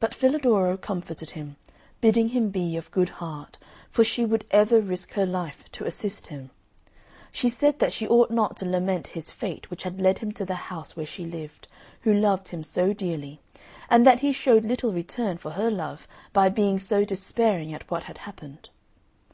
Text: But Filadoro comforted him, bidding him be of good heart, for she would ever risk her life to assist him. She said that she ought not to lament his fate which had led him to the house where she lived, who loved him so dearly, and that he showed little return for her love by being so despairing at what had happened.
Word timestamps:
But 0.00 0.12
Filadoro 0.12 0.76
comforted 0.76 1.30
him, 1.30 1.56
bidding 2.02 2.28
him 2.28 2.50
be 2.50 2.76
of 2.76 2.90
good 2.90 3.08
heart, 3.24 3.56
for 3.90 4.04
she 4.04 4.22
would 4.22 4.44
ever 4.50 4.82
risk 4.82 5.14
her 5.14 5.24
life 5.24 5.64
to 5.72 5.86
assist 5.86 6.26
him. 6.26 6.50
She 7.32 7.48
said 7.48 7.78
that 7.78 7.90
she 7.90 8.06
ought 8.06 8.30
not 8.30 8.54
to 8.58 8.66
lament 8.66 9.06
his 9.16 9.30
fate 9.30 9.70
which 9.70 9.84
had 9.84 9.98
led 9.98 10.18
him 10.18 10.30
to 10.32 10.44
the 10.44 10.56
house 10.68 10.94
where 10.94 11.06
she 11.06 11.24
lived, 11.24 11.68
who 12.02 12.12
loved 12.12 12.48
him 12.48 12.62
so 12.62 12.92
dearly, 12.92 13.40
and 13.88 14.06
that 14.06 14.20
he 14.20 14.30
showed 14.30 14.66
little 14.66 14.92
return 14.92 15.38
for 15.38 15.52
her 15.52 15.70
love 15.70 16.06
by 16.34 16.50
being 16.50 16.78
so 16.78 17.06
despairing 17.06 17.72
at 17.72 17.90
what 17.90 18.02
had 18.02 18.18
happened. 18.28 18.68